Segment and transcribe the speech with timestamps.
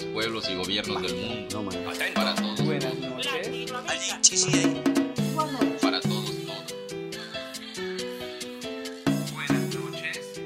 [0.00, 1.68] los pueblos y gobiernos del mundo.
[2.14, 2.64] Para todos.
[2.64, 4.46] Buenas noches.
[5.80, 6.74] Para todos, todos.
[9.32, 10.40] Buenas noches.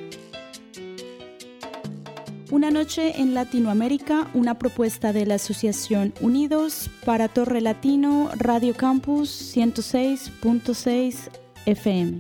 [2.51, 9.57] Una noche en Latinoamérica, una propuesta de la Asociación Unidos para Torre Latino Radio Campus
[9.57, 11.31] 106.6
[11.67, 12.19] FM.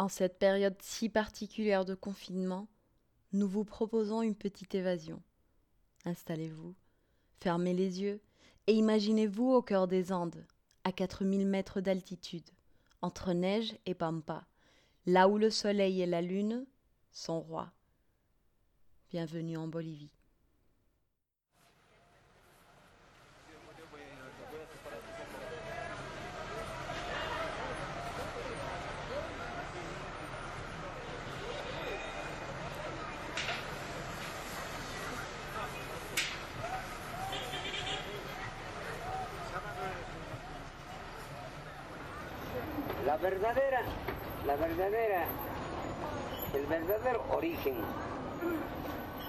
[0.00, 2.68] En cette période si particulière de confinement,
[3.32, 5.22] nous vous proposons une petite évasion.
[6.04, 6.74] Installez-vous,
[7.40, 8.20] fermez les yeux
[8.66, 10.46] et imaginez-vous au cœur des Andes,
[10.84, 12.50] à 4000 mètres d'altitude,
[13.02, 14.46] entre neige et pampa,
[15.06, 16.66] là où le soleil et la lune
[17.10, 17.72] sont rois.
[19.10, 20.17] Bienvenue en Bolivie.
[43.22, 43.80] Verdadera,
[44.46, 45.24] la verdadera,
[46.54, 47.76] el verdadero origen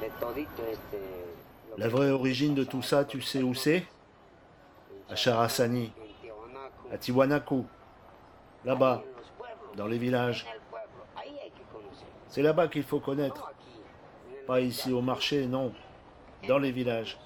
[0.02, 1.00] de todito este...
[1.72, 3.86] lo La que- vraie origine de tout ça, tu sais où c'est?
[5.10, 5.92] À Charasani,
[6.94, 7.66] à Tiwanaku,
[8.64, 9.02] là-bas,
[9.76, 10.46] dans les villages.
[12.28, 13.52] C'est là-bas qu'il faut connaître,
[14.46, 15.74] pas ici au marché, non,
[16.48, 17.18] dans les villages.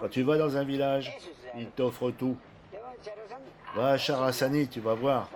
[0.00, 1.14] Quand tu vas dans un village,
[1.56, 2.36] ils t'offrent tout.
[2.72, 3.42] Te vas a Charazán,
[3.74, 5.28] Va à Charasani, tu vas voir.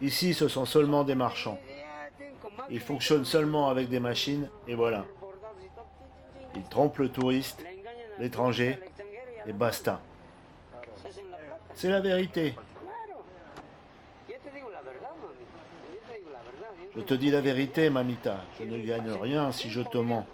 [0.00, 1.58] Ici, ce sont seulement des marchands.
[2.70, 5.04] Ils fonctionnent seulement avec des machines, et voilà.
[6.54, 7.64] Ils trompent le touriste,
[8.18, 8.78] l'étranger,
[9.46, 10.00] et basta.
[11.74, 12.54] C'est la vérité.
[16.96, 18.36] Je te dis la vérité, Mamita.
[18.58, 20.26] Je ne gagne rien si je te mens.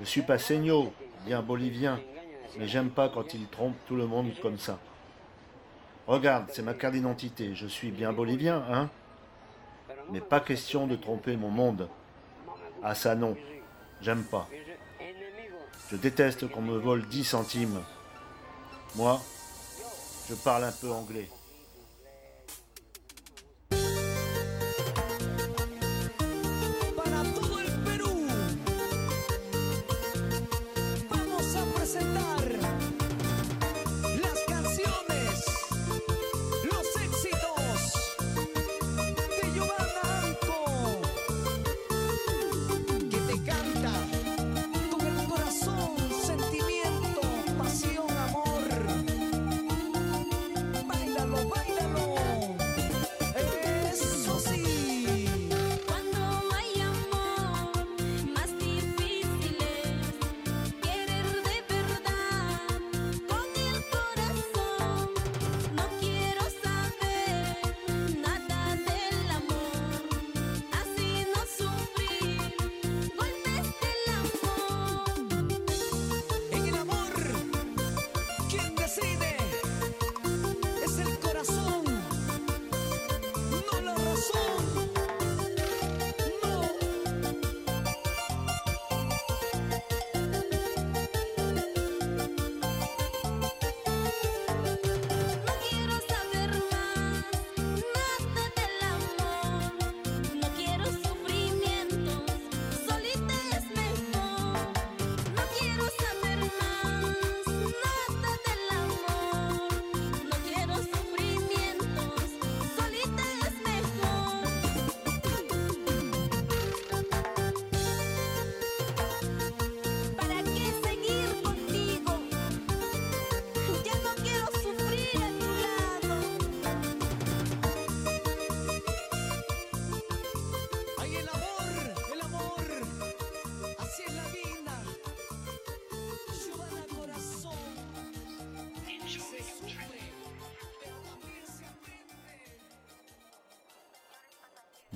[0.00, 0.92] Je suis pas seigno,
[1.24, 2.00] bien bolivien,
[2.58, 4.78] mais j'aime pas quand ils trompent tout le monde comme ça.
[6.06, 7.54] Regarde, c'est ma carte d'identité.
[7.54, 8.88] Je suis bien bolivien, hein
[10.10, 11.88] Mais pas question de tromper mon monde.
[12.82, 13.36] Ah ça non,
[14.00, 14.48] j'aime pas.
[15.90, 17.80] Je déteste qu'on me vole 10 centimes.
[18.94, 19.20] Moi,
[20.28, 21.28] je parle un peu anglais.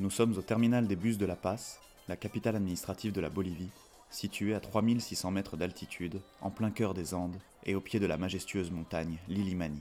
[0.02, 1.78] Nous sommes au terminal des bus de La Paz,
[2.08, 3.70] la capitale administrative de la Bolivie,
[4.10, 8.16] située à 3600 mètres d'altitude, en plein cœur des Andes et au pied de la
[8.16, 9.80] majestueuse montagne Lilimani.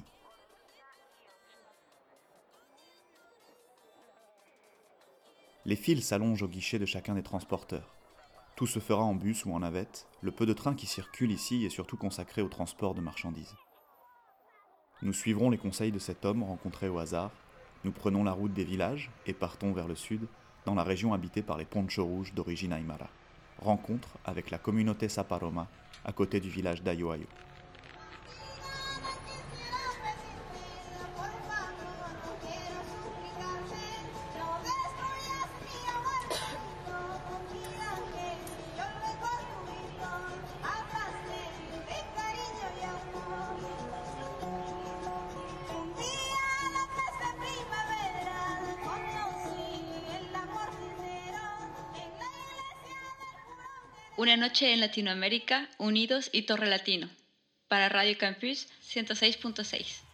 [5.66, 7.96] Les fils s'allongent au guichet de chacun des transporteurs.
[8.56, 11.66] Tout se fera en bus ou en navette, le peu de trains qui circulent ici
[11.66, 13.56] est surtout consacré au transport de marchandises.
[15.02, 17.32] Nous suivrons les conseils de cet homme rencontré au hasard.
[17.84, 20.28] Nous prenons la route des villages et partons vers le sud,
[20.66, 23.08] dans la région habitée par les Poncho Rouges d'origine aymara.
[23.58, 25.68] Rencontre avec la communauté Saparoma,
[26.06, 27.26] à côté du village d'Ayoayo.
[54.22, 57.10] Una noche en Latinoamérica, unidos y Torre Latino.
[57.68, 60.11] Para Radio Campus 106.6.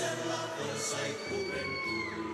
[0.00, 2.29] ser la fuerza y juventud.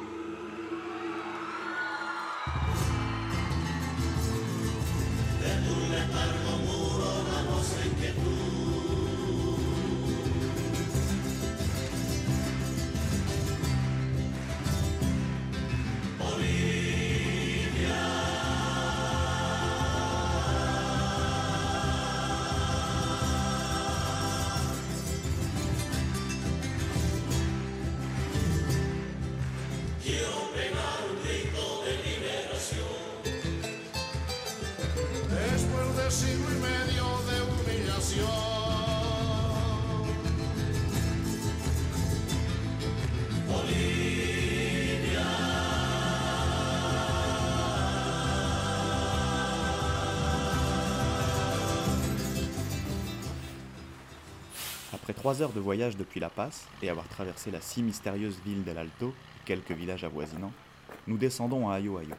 [55.17, 58.79] Trois heures de voyage depuis La Paz et avoir traversé la si mystérieuse ville d'El
[58.79, 60.53] Alto et quelques villages avoisinants,
[61.07, 62.15] nous descendons à Ayoayo.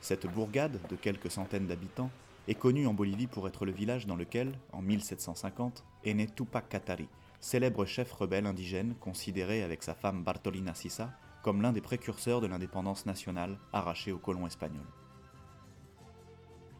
[0.00, 2.10] Cette bourgade de quelques centaines d'habitants
[2.46, 6.68] est connue en Bolivie pour être le village dans lequel, en 1750, est né Tupac
[6.68, 7.08] Katari,
[7.40, 11.10] célèbre chef rebelle indigène considéré avec sa femme Bartolina Sisa
[11.42, 14.86] comme l'un des précurseurs de l'indépendance nationale arrachée aux colons espagnols.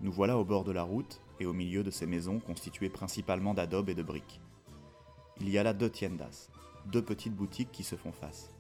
[0.01, 3.55] Nous voilà au bord de la route et au milieu de ces maisons constituées principalement
[3.55, 4.41] d'adobe et de briques.
[5.41, 6.49] Il y a là deux tiendas,
[6.87, 8.51] deux petites boutiques qui se font face.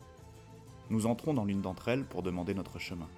[0.90, 3.08] Nous entrons dans l'une d'entre elles pour demander notre chemin.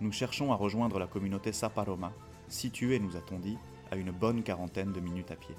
[0.00, 2.12] Nous cherchons à rejoindre la communauté Saparoma,
[2.48, 3.58] située, nous a-t-on dit,
[3.90, 5.54] à une bonne quarantaine de minutes à pied.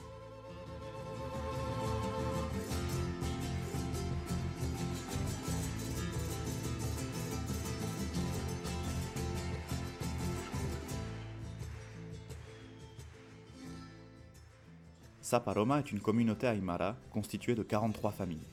[15.25, 18.47] Saparoma est une communauté aymara constituée de 43 familles.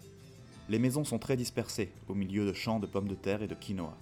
[0.71, 3.55] Les maisons sont très dispersées, au milieu de champs de pommes de terre et de
[3.55, 3.95] quinoa.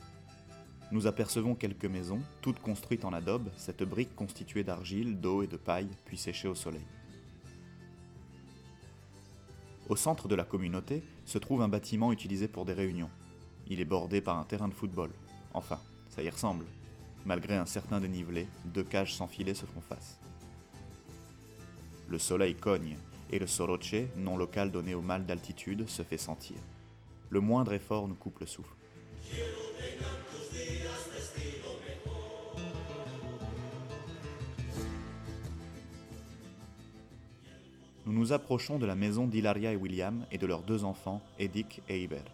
[0.93, 5.57] Nous apercevons quelques maisons, toutes construites en adobe, cette brique constituée d'argile, d'eau et de
[5.57, 6.87] paille, puis séchée au soleil.
[9.89, 13.11] Au centre de la communauté se trouve un bâtiment utilisé pour des réunions.
[13.67, 15.11] Il est bordé par un terrain de football.
[15.55, 16.67] Enfin, ça y ressemble.
[17.27, 20.21] Malgré un certain dénivelé, deux cages sans filet se font face.
[22.11, 22.97] Le soleil cogne
[23.31, 26.57] et le soroche, nom local donné au mal d'altitude, se fait sentir.
[27.29, 28.75] Le moindre effort nous coupe le souffle.
[38.07, 41.81] Nous nous approchons de la maison d'Hilaria et William et de leurs deux enfants, Edic
[41.89, 42.25] et Iber.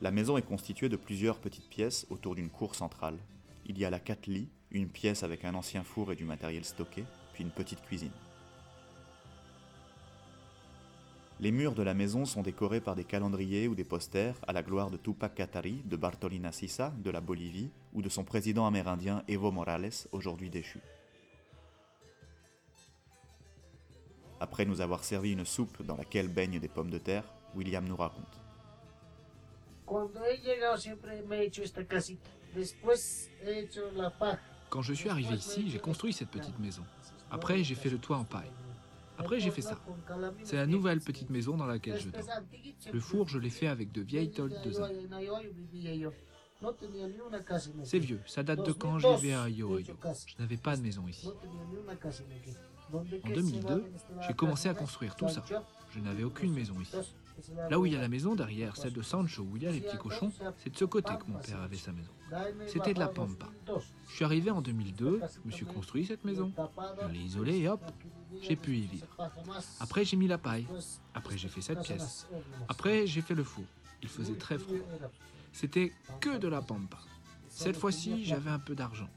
[0.00, 3.18] La maison est constituée de plusieurs petites pièces autour d'une cour centrale.
[3.66, 6.64] Il y a là quatre lits, une pièce avec un ancien four et du matériel
[6.64, 7.04] stocké,
[7.34, 8.12] puis une petite cuisine.
[11.40, 14.64] Les murs de la maison sont décorés par des calendriers ou des posters à la
[14.64, 19.22] gloire de Tupac Katari, de Bartolina Sisa, de la Bolivie, ou de son président amérindien
[19.28, 20.80] Evo Morales, aujourd'hui déchu.
[24.40, 27.96] Après nous avoir servi une soupe dans laquelle baignent des pommes de terre, William nous
[27.96, 28.40] raconte.
[34.70, 36.82] Quand je suis arrivé ici, j'ai construit cette petite maison.
[37.30, 38.50] Après, j'ai fait le toit en paille.
[39.18, 39.78] Après, j'ai fait ça.
[40.44, 42.22] C'est la nouvelle petite maison dans laquelle je dors.
[42.92, 44.90] Le four, je l'ai fait avec de vieilles tôles de zinc.
[47.84, 49.92] C'est vieux, ça date de 2002, quand je vivais à casa.
[50.26, 51.28] Je n'avais pas de maison ici.
[51.28, 52.56] En aquí.
[52.90, 55.44] Donde En que se 2002, van en esta j'ai commencé à construire tout ça.
[55.90, 56.96] Je n'avais aucune maison ici.
[57.70, 59.70] Là où il y a la maison derrière, celle de Sancho où il y a
[59.70, 62.10] les petits cochons, c'est de ce côté que mon père avait sa maison.
[62.66, 63.46] C'était de la pampa.
[64.08, 66.52] Je suis arrivé en 2002, je me suis construit cette maison,
[67.02, 67.82] je l'ai isolée et hop,
[68.40, 69.06] j'ai pu y vivre.
[69.80, 70.66] Après j'ai mis la paille,
[71.14, 72.26] après j'ai fait cette pièce,
[72.68, 73.64] après j'ai fait le four.
[74.02, 74.76] Il faisait très froid.
[75.52, 76.98] C'était que de la pampa.
[77.48, 79.08] Cette fois-ci, j'avais un peu d'argent.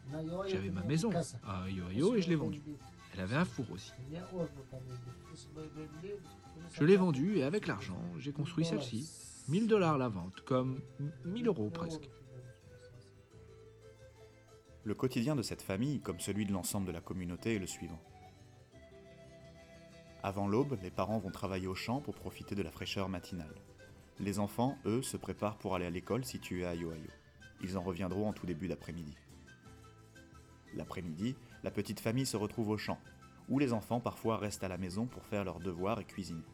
[0.48, 1.12] J'avais ma maison
[1.46, 2.62] à Ayo Ayo et je l'ai vendue.
[3.14, 3.92] Elle avait un four aussi.
[6.74, 9.10] Je l'ai vendue et avec l'argent, j'ai construit celle-ci.
[9.50, 10.82] 1000 dollars la vente, comme
[11.26, 12.10] 1000 euros presque.
[14.84, 18.02] Le quotidien de cette famille, comme celui de l'ensemble de la communauté, est le suivant.
[20.24, 23.56] Avant l'aube, les parents vont travailler au champ pour profiter de la fraîcheur matinale.
[24.20, 26.94] Les enfants, eux, se préparent pour aller à l'école située à Ayo.
[27.62, 29.16] Ils en reviendront en tout début d'après-midi.
[30.76, 33.00] L'après-midi, la petite famille se retrouve au champ,
[33.50, 36.46] où les enfants parfois restent à la maison pour faire leurs devoirs et cuisiner.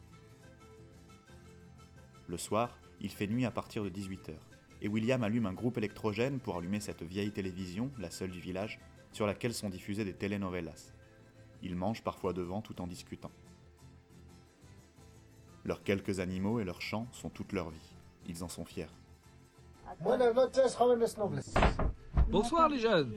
[2.26, 4.32] Le soir, il fait nuit à partir de 18h,
[4.80, 8.80] et William allume un groupe électrogène pour allumer cette vieille télévision, la seule du village,
[9.12, 10.94] sur laquelle sont diffusées des telenovelas.
[11.62, 13.30] Ils mangent parfois devant tout en discutant.
[15.64, 17.94] Leurs quelques animaux et leurs chants sont toute leur vie.
[18.26, 18.86] Ils en sont fiers.
[22.28, 23.14] Bonsoir les jeunes.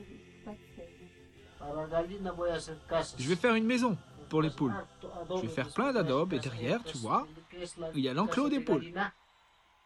[3.18, 3.96] Je vais faire une maison
[4.28, 4.74] pour les poules.
[5.36, 7.26] Je vais faire plein d'adobes et derrière, tu vois,
[7.94, 8.92] il y a l'enclos des poules.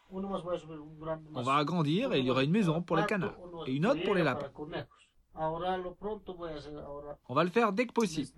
[0.09, 3.35] On va agrandir et il y aura une maison pour les canards
[3.65, 4.49] et une autre pour les lapins.
[5.35, 8.31] On va le faire dès que possible,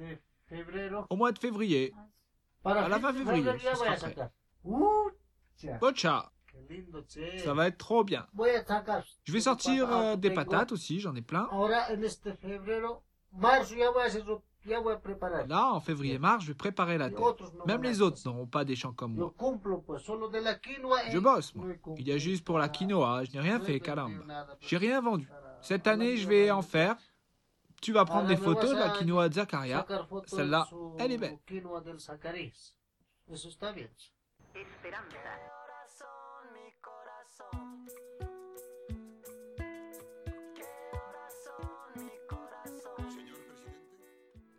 [1.09, 1.93] au mois de février.
[2.65, 4.15] À la fin février, ce sera prêt.
[5.79, 6.31] Bocha,
[7.43, 8.25] ça va être trop bien.
[9.23, 11.47] Je vais sortir euh, des patates aussi, j'en ai plein.
[15.47, 17.33] Là, en février-mars, je vais préparer la terre.
[17.65, 19.33] Même les autres n'auront pas des champs comme moi.
[21.11, 21.67] Je bosse, moi.
[21.97, 24.23] Il y a juste pour la quinoa, je n'ai rien fait, caramba.
[24.59, 25.29] J'ai rien vendu.
[25.61, 26.95] Cette année, je vais en faire.
[27.81, 29.85] Tu vas prendre Ahora des photos de la quinoa de Zakaria.
[30.25, 30.67] Celle-là,
[30.99, 31.37] elle est belle.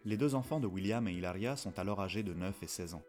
[0.04, 3.02] Les deux enfants de William et Hilaria sont alors âgés de 9 et 16 ans.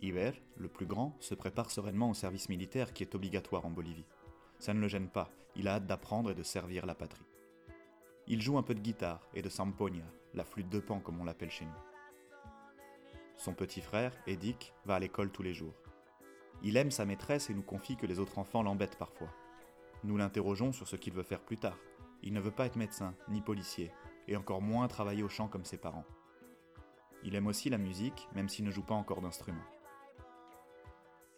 [0.00, 4.06] Iber, le plus grand, se prépare sereinement au service militaire qui est obligatoire en Bolivie.
[4.58, 7.26] Ça ne le gêne pas, il a hâte d'apprendre et de servir la patrie.
[8.32, 11.24] Il joue un peu de guitare et de samponia, la flûte de pan comme on
[11.24, 11.70] l'appelle chez nous.
[13.36, 15.74] Son petit frère, Edik, va à l'école tous les jours.
[16.62, 19.28] Il aime sa maîtresse et nous confie que les autres enfants l'embêtent parfois.
[20.02, 21.76] Nous l'interrogeons sur ce qu'il veut faire plus tard.
[22.22, 23.92] Il ne veut pas être médecin, ni policier,
[24.26, 26.06] et encore moins travailler au champ comme ses parents.
[27.24, 29.66] Il aime aussi la musique, même s'il ne joue pas encore d'instrument.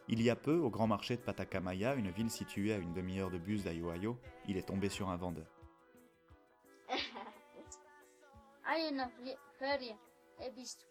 [0.06, 3.32] Il y a peu, au grand marché de Patacamaya, une ville située à une demi-heure
[3.32, 5.53] de bus d'Ayoayo, il est tombé sur un vendeur.
[8.74, 9.08] Hay una
[9.56, 9.96] feria,
[10.40, 10.84] he visto.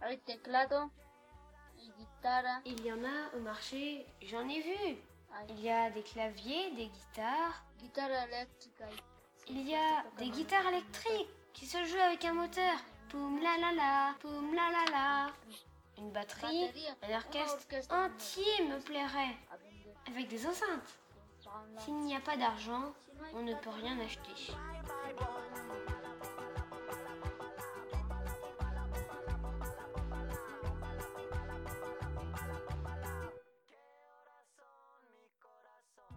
[0.00, 0.90] Hay teclado
[1.76, 2.62] y guitarra.
[2.64, 4.96] Il y en a au marché, j'en ai vu.
[5.50, 7.62] Il y a des claviers, des guitares.
[7.78, 8.86] Guitarra eléctrica.
[9.46, 12.78] Il y a des guitares électriques qui se jouent avec un moteur.
[13.10, 15.32] Poum la la la, poum la la la.
[15.98, 16.70] Une batterie,
[17.02, 19.36] un orchestre entier me plairait.
[20.08, 20.98] Avec des enceintes.
[21.76, 22.94] S'il n'y a pas d'argent,
[23.34, 24.54] on ne peut rien acheter.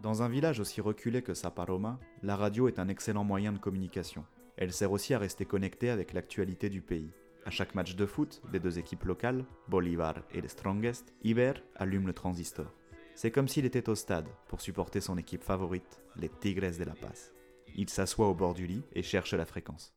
[0.02, 4.24] Dans un village aussi reculé que Saparoma, la radio est un excellent moyen de communication.
[4.56, 7.10] Elle sert aussi à rester connecté avec l'actualité du pays.
[7.44, 12.06] À chaque match de foot des deux équipes locales, Bolivar et les Strongest, Iber allume
[12.06, 12.72] le transistor.
[13.14, 16.94] C'est comme s'il était au stade pour supporter son équipe favorite, les Tigres de la
[16.94, 17.34] Paz.
[17.76, 19.92] Il s'assoit au bord du lit et cherche la fréquence.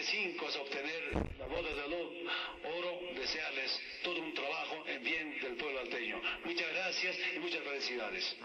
[0.00, 5.80] 25 a obtener la boda de oro, desearles todo un trabajo en bien del pueblo
[5.80, 6.16] alteño.
[6.42, 8.36] Muchas gracias y muchas felicidades.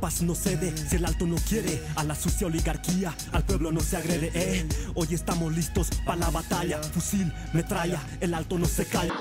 [0.00, 1.82] Paz no cede si el alto no quiere.
[1.94, 4.30] A la sucia oligarquía, al pueblo no se agrede.
[4.34, 4.66] Eh.
[4.94, 6.82] Hoy estamos listos para la batalla.
[6.82, 9.14] Fusil, metralla, el alto no se calla.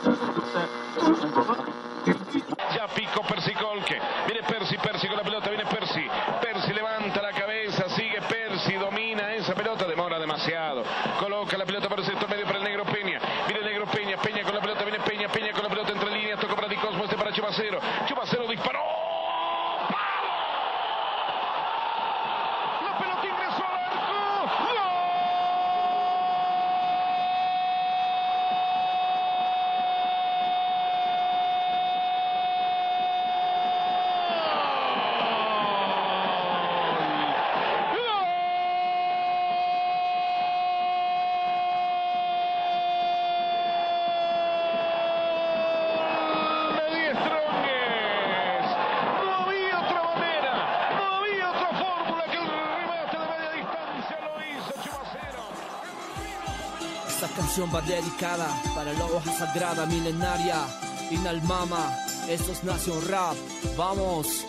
[57.50, 60.68] Canción va dedicada para la hoja sagrada milenaria,
[61.10, 63.36] Inalmama, esto es Nación Rap,
[63.76, 64.46] vamos.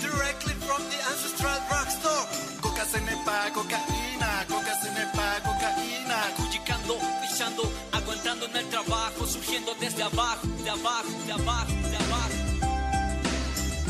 [0.00, 2.28] Directly from the ancestral drugstore.
[2.60, 6.18] Coca se nepa, cocaína, coca se nepa, cocaína.
[6.36, 12.36] Cuyicando, pichando, aguantando en el trabajo, surgiendo desde abajo, de abajo, de abajo, de abajo.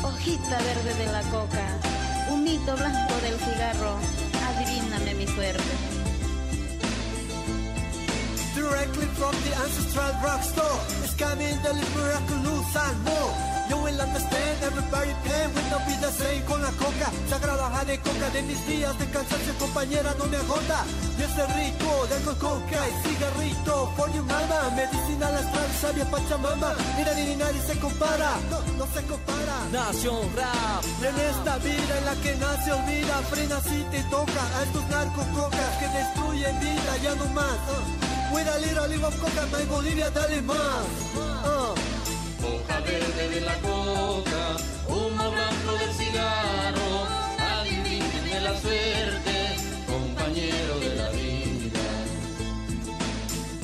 [0.09, 1.79] Hojita verde de la coca,
[2.31, 3.99] humito blanco del cigarro,
[4.49, 5.90] adivíname mi suerte.
[8.61, 10.81] Directly from the ancestral drugstore.
[11.01, 13.33] It's coming the miraculous and more.
[13.73, 17.09] You will understand everybody pain will not be the same con la coca.
[17.33, 20.85] Sagrada jade coca de mis días de cansancio, compañera, no me agota.
[21.17, 23.95] Y ese rico de coca y cigarrito.
[23.97, 25.43] Por un alma, medicina la
[25.81, 26.75] sabia Pachamama.
[26.99, 28.37] Mira, ni nadie se compara.
[28.51, 29.57] No, no se compara.
[29.73, 30.85] Nación Rap.
[31.01, 35.73] En esta vida en la que nace olvida, frena si te toca a estos narcococas
[35.81, 37.57] que destruyen vida, ya no más.
[37.73, 38.10] Uh.
[38.33, 40.87] With a little leave of coca, my Bolivia, dale más.
[41.17, 41.75] Uh.
[42.47, 44.57] Hoja verde de la coca,
[44.87, 47.07] humo blanco del cigarro,
[47.39, 49.57] adivínenme la suerte,
[49.87, 51.81] compañero de la vida.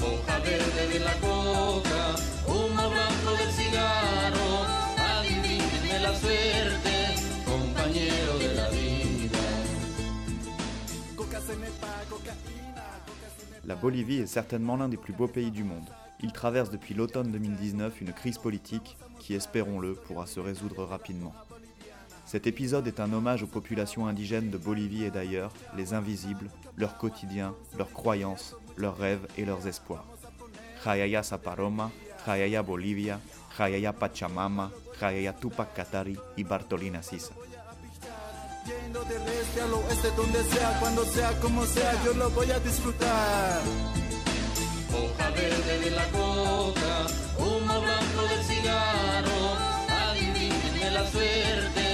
[0.03, 2.17] Hoja verde de la coca,
[2.49, 4.67] humo blanco del cigarro,
[4.99, 9.39] adivínenme la suerte, compañero de la vida.
[11.15, 12.66] Coca se nepa, cocaína.
[13.67, 15.91] La Bolivie est certainement l'un des plus beaux pays du monde.
[16.23, 21.35] Il traverse depuis l'automne 2019 une crise politique qui, espérons-le, pourra se résoudre rapidement.
[22.27, 26.97] Cet épisode est un hommage aux populations indigènes de Bolivie et d'ailleurs, les invisibles, leur
[26.97, 30.07] quotidien, leurs croyances, leurs rêves et leurs espoirs.
[30.85, 31.91] Jayaya Saparoma,
[32.25, 33.19] Jayaya Bolivia,
[33.59, 37.33] Jayaya Pachamama, Jayaya Tupac Katari y Bartolina Sisa.
[38.67, 42.59] Yendo del este al oeste, donde sea, cuando sea, como sea, yo lo voy a
[42.59, 43.61] disfrutar.
[44.93, 47.07] Hoja verde de la coca,
[47.39, 49.41] humo blanco del cigarro,
[50.09, 51.86] adivínenme la suerte,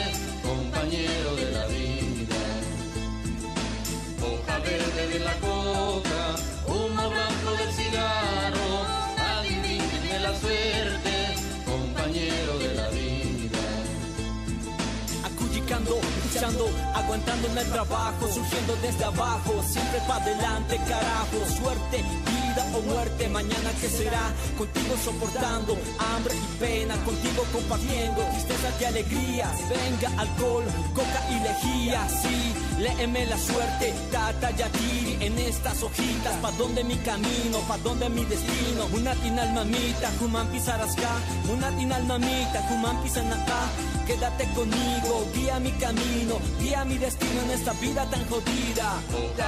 [17.60, 23.88] el trabajo, surgiendo desde abajo, siempre para adelante, carajo, suerte, vida o muerte, mañana que
[23.88, 31.40] será, contigo soportando hambre y pena, contigo compartiendo tristezas y alegrías, venga alcohol, coca y
[31.40, 37.78] lejía, sí, léeme la suerte, tata yatiri en estas hojitas, pa' donde mi camino, pa'
[37.78, 41.12] donde mi destino, una tinal mamita, human pisarasca,
[41.52, 43.60] una tinal mamita, human pisanacá,
[44.06, 48.88] quédate conmigo, guía mi camino, guía mi destino en esta vida tan jodida.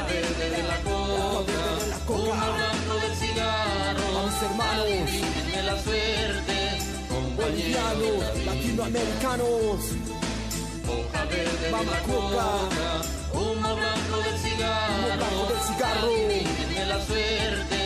[0.09, 5.11] Verde de la coca, humo blanco del cigarro, Vamos hermanos,
[5.69, 6.57] la suerte,
[7.09, 8.45] compañero de la bolivianos, vida.
[8.55, 9.81] latinoamericanos,
[10.89, 12.13] Hoja verde de Mama coca.
[12.13, 12.89] coca,
[13.33, 16.07] humo blanco del cigarro, blanco del cigarro.
[16.07, 17.81] adivínenme la suerte,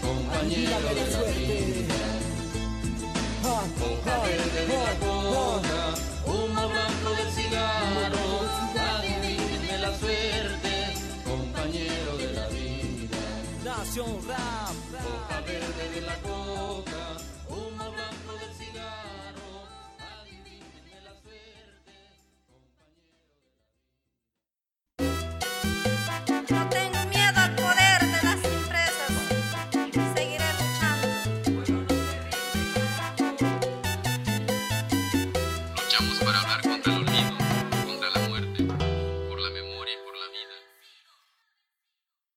[0.00, 1.94] compañero de la vida.
[3.44, 4.94] Ah, Hoja ah, verde de la